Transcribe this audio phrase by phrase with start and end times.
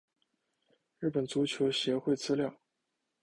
[0.97, 2.57] 日本足球协会资料